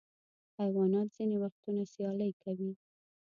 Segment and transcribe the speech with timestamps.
[0.59, 2.71] حیوانات ځینې وختونه سیالۍ کوي.